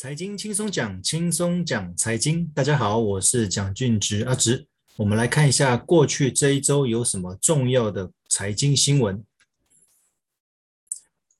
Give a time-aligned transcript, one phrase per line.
[0.00, 2.46] 财经轻松讲，轻松讲财经。
[2.54, 4.68] 大家好，我是蒋俊植阿植。
[4.94, 9.24] 我们来看一下过去这一周有什么重要的财经新闻。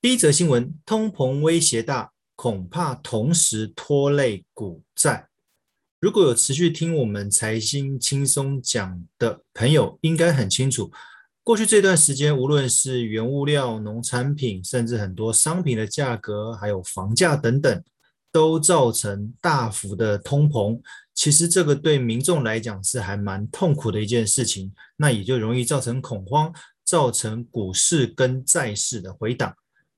[0.01, 5.29] 第一则新闻：通膨威胁大，恐怕同时拖累股债。
[6.01, 10.91] 如果有持续听我们财经轻松讲的朋友，应该很清楚，
[11.45, 17.81] 过去这段时间，无论是原物料、农产品，甚至很多商品的价格，还有房价等等。
[18.31, 20.79] 都造成大幅的通膨，
[21.15, 26.53] 其实这个对民众来讲是还蛮痛苦的一件事情，那也就容易造成恐慌，
[26.85, 29.55] 造成股市跟债市的回档。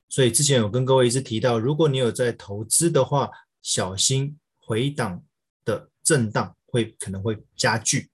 [0.08, 3.30] 所以之前有跟各位一直提到，如果你有在投资的话，
[3.62, 5.22] 小心回档
[5.66, 8.10] 的震荡会可能会加剧。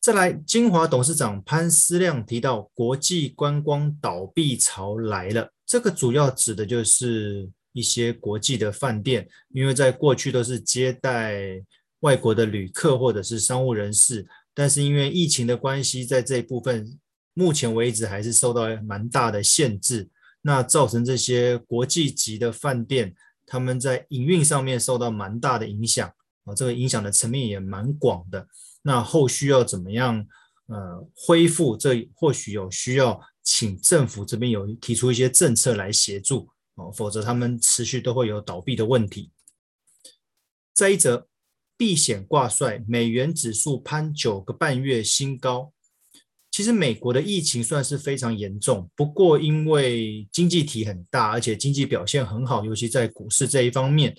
[0.00, 7.50] 再来，晶华董事长潘思亮提到，国际观光倒闭潮来了，这个主要指的就是。
[7.74, 11.62] 一些国际的饭店，因为在过去都是接待
[12.00, 16.98] 外国的旅客或者是商务人士，但是因为疫情的关系，在这一部分
[17.34, 20.08] 目前为止还是受到蛮大的限制，
[20.42, 23.12] 那造成这些国际级的饭店，
[23.44, 26.08] 他们在营运上面受到蛮大的影响
[26.44, 28.46] 啊，这个影响的层面也蛮广的。
[28.82, 30.24] 那后续要怎么样
[30.68, 31.76] 呃恢复？
[31.76, 36.48] 这或许有需要请政府这边有提出一些政策来协助。
[36.76, 39.30] 哦，否则他们持续都会有倒闭的问题。
[40.72, 41.28] 再一则，
[41.76, 45.72] 避险挂帅，美元指数攀九个半月新高。
[46.50, 54.16] 其实美国的疫情算是非常严重，不过因为经济体很大，而且经济表现很好，尤其在股市这一方面，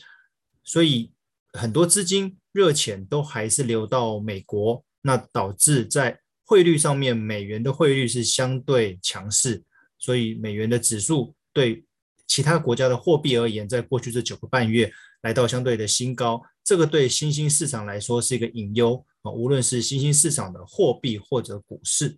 [0.64, 1.12] 所以
[1.54, 9.64] 很多资金热钱都还是流到美国，那导致在汇率上面，美元的汇率是相对强势，
[9.98, 11.85] 所以美元的指数对。
[12.28, 19.32] 其他国家的货币而言，在过去这九个半月来到相对的新高，这个对新兴市场来说是一个隐忧啊。
[19.32, 22.18] 无论是新兴市场的货币或者股市，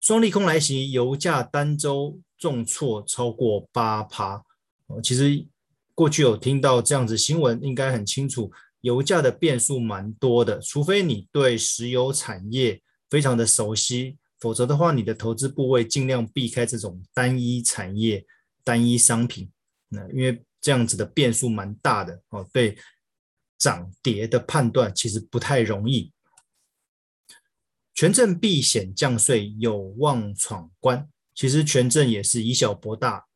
[0.00, 4.44] 双利空来袭，油价单周重挫超过八趴。
[5.02, 5.46] 其实
[5.94, 8.50] 过去有听到这样子新闻，应该很清楚，
[8.80, 14.16] 油价的变数蛮多的，除非你对石油产业非常的熟悉。
[14.40, 18.26] 否则的话，你的投资部位尽量避开这种单一产业、
[18.64, 19.50] 单一商品，
[19.90, 22.78] 那因为这样子的变数蛮大的哦，对
[23.58, 26.10] 涨跌的判断其实不太容易。
[27.94, 33.26] 权证避险降税有望闯关，其实权证也是以小博大，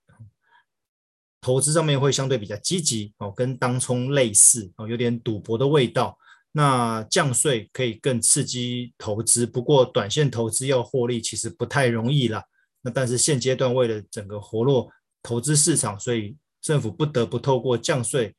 [1.42, 6.18] 投资上面会相对比较积极哦，跟当冲类似哦，有点赌博的味道。
[6.56, 12.44] 那降税可以更刺激投资，不过短线投资要获利其实不太容易啦。
[12.80, 14.88] 那但是现阶段为了整个活络
[15.20, 18.36] 投资市场，所以政府不得不透过降税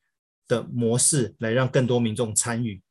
[0.47, 2.81] 的模式来让更多民众参与。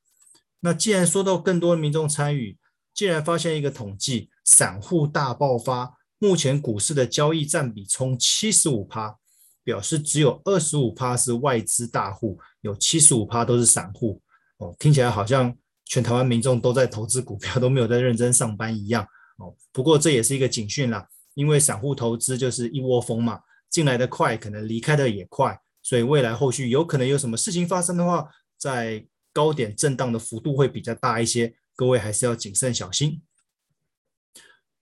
[0.61, 2.59] 那既然说到更多民众参与，
[2.93, 9.17] 既然发现一个统计，散户大爆发，目前股市的交易占比冲七十五趴，
[9.63, 14.21] 表示只有二十五趴是外资大户，有七十五趴都是散户。
[14.65, 15.55] 哦，听起来好像
[15.85, 19.07] 全台湾民众都在投资股票，都没有在认真上班一样。
[19.37, 28.27] 哦，不过这也是一个警讯啦，因为散户投资就是一窝蜂嘛，进来的快，可能离开的也快，所以未来后续有可能有什么事情发生的话，
[28.57, 33.21] 在高点震荡的幅度会比较大一些，各位还是要谨慎小心。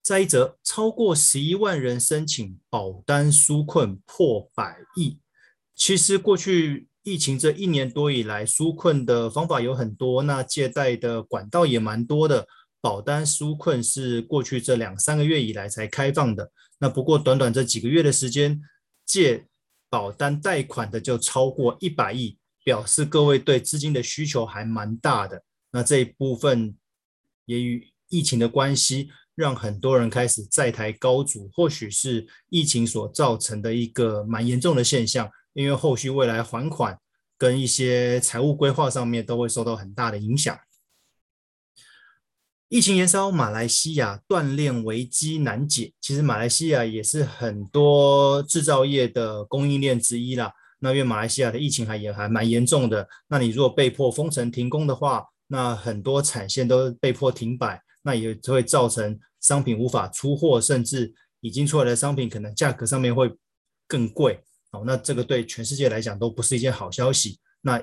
[0.03, 5.17] 再一则，超过十一万人申请保单纾困破百亿，
[5.75, 6.87] 其实过去。
[7.03, 12.47] 疫情这一年多以来，纾困的方法有很多，那借贷的管道也蛮多的。
[12.79, 16.51] 保单纾困是过去这两三个月以来才开放的。
[16.79, 18.61] 那不过短短这几个月的时间，
[19.05, 19.45] 借
[19.89, 25.43] 保单贷款的就超过一百亿，表示各位对资金的需求还蛮大的。
[25.71, 26.75] 那这一部分
[27.45, 35.29] 也与疫情的关系，让很多人开始债台高筑，或许是疫情所造成的一个蛮严重的现象。
[35.53, 36.97] 因为后续未来还款
[37.43, 40.57] 跟一些财务规划上面都会受到很大的影响。
[42.69, 45.91] 疫情延烧，马来西亚断链危机难解。
[45.99, 50.53] 其实马来西亚也是很多制造业的供应链之一啦。
[50.79, 63.35] 那因为马来西亚的疫情还也还蛮严重的，那你如果被迫封城停工的话，那很多产线都被迫停摆，那也会造成商品无法出货，甚至已经出来的商品可能价格上面会
[63.85, 64.41] 更贵。
[64.73, 67.39] 好，那这个对全世界来讲都不是一件好消息。
[67.61, 67.79] 那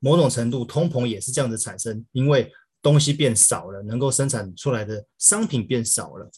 [0.00, 2.52] 某种程度，通膨也是这样子产生，因为
[2.82, 6.28] 东西变少了，能够生产出来的商品变少了。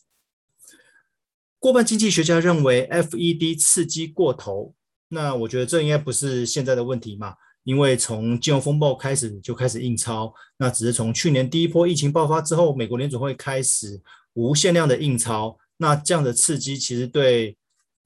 [1.58, 4.74] 过半经济学家认为，FED 刺激过头，
[5.08, 7.34] 那我觉得这应该不是现在的问题嘛，
[7.64, 13.98] 因为从金融风暴开始就开始印钞，那只是从去年第一波疫情爆发之后，美国联准会开始
[14.34, 17.56] 无限量的印钞，那这样的刺激其实对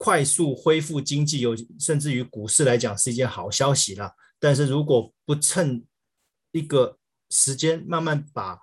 [0.03, 4.11] 快速恢复经济有甚至于股市来讲是一件好消息啦。
[4.39, 5.85] 但是如果不趁
[6.53, 6.97] 一个
[7.29, 8.57] 时间慢慢把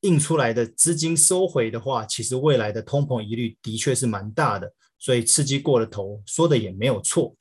[0.00, 7.36] 印出来的资金收回的话，其实未来的通膨疑虑的确是蛮大的，所以刺激过了头，说的也没有错。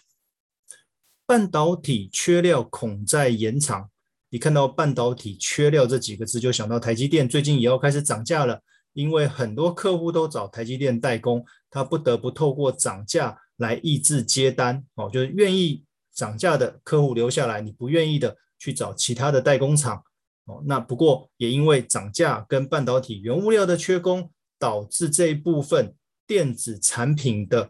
[1.26, 3.90] 半导体缺料恐再延长，
[4.30, 8.62] 你看到半导体缺料这几个字，就想到台积电最近也要开始涨价了，
[8.98, 15.86] 因为很多客户都找台积电代工，他不得不透过涨价来抑制接单，哦，就是愿意
[16.16, 20.04] 涨价的客户留下来，你不愿意的去找其他的代工厂。
[20.46, 25.94] 哦，那不过也因为涨价跟半导体原物料的缺工，导致这一部分
[26.26, 27.70] 电子产品的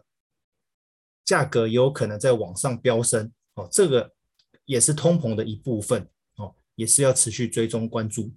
[1.26, 3.30] 价格有可能在往上飙升。
[3.56, 4.12] 哦，这个
[4.64, 6.08] 也是通膨的一部分。
[6.36, 8.32] 哦，也是要持续追踪关注。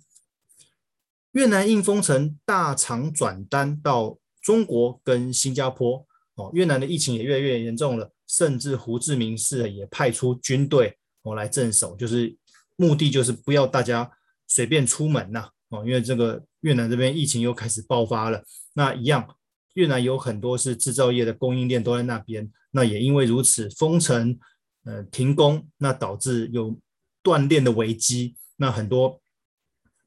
[1.34, 6.06] 越南硬封城，大厂转单到中国跟新加坡。
[6.36, 12.36] 哦，越南的疫情也越来越严重了，甚至胡志明市也派出军队哦来镇守，就是
[12.76, 14.12] 目的就是不要大家。
[14.48, 18.44] 随便出门呐，哦，因为这个越南这边疫情又开始爆发了。
[18.74, 19.26] 那一样，
[19.76, 22.52] 越南有很多是制造业的供应链都在那边。
[22.72, 24.38] 那也因为如此，封城、
[24.84, 26.78] 呃停工，那导致有
[27.24, 28.36] 断链的危机。
[28.58, 29.21] 那很多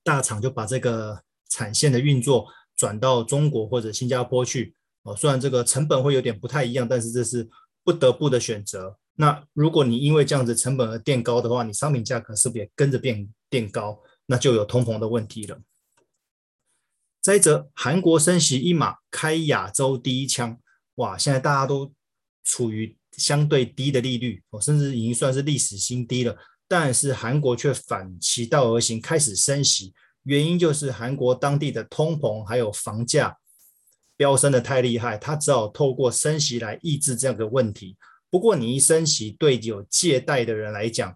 [0.05, 2.47] 大厂就把这个产线的运作
[2.77, 4.77] 转到中国或者新加坡去。
[5.03, 7.49] 哦，虽然这个成本会有点不太一样，但是这是
[7.83, 8.97] 不得不的选择。
[9.17, 14.01] 那如果你因为这样子成本而垫高的话，你商品价格是不是也跟着变垫高？
[14.27, 15.61] 那就有通膨的问题了。
[17.21, 20.59] 再者，韩国升息一码，开亚洲第一枪，
[20.97, 21.17] 哇！
[21.17, 21.93] 现在大家都
[22.43, 26.37] 处于相对低的利率，哦，甚至已经算是历史新低了。
[26.77, 29.95] 但是韩国却反其道而行，开始升息，
[30.25, 33.39] 原因就是韩国当地的通膨还有房价
[34.17, 37.97] 飙升的太厉害，他只好透过升息来抑制这样的问题。
[38.29, 41.15] 不过，你一升息，对有借贷的人来讲，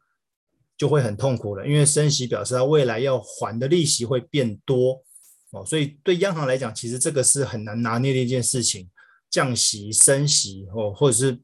[0.76, 5.02] 就会很痛苦了，因为升息表示他未来要还的利息会变多。
[5.50, 8.88] 哦，所以对央行来讲，其实这个是很难拿捏的一件事情，
[9.28, 11.40] 降息、升息哦，或者是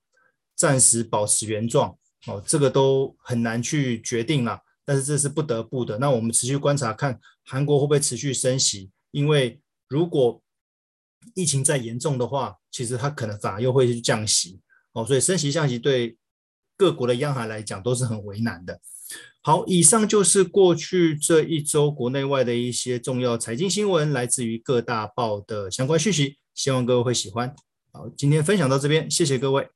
[0.54, 1.98] 暂时保持原状。
[2.26, 4.58] 哦，这个都很难去决定了。
[4.86, 5.96] 但是这是不得不的。
[5.98, 10.42] 那我们持续观察，看韩国会不会持续升息，因为如果
[11.34, 14.60] 疫情再严重的话，其实它可能反而又会去降息
[14.92, 16.18] 哦，所以升息降息对
[16.76, 18.78] 各国的央行来讲都是很为难的。
[19.40, 27.54] 好，以上就是过去这一周国内外的一些重要财经新闻，来自于各大报的相关讯息，希望各位会喜欢。
[27.92, 29.68] 好，今天分享到这边，谢谢各位。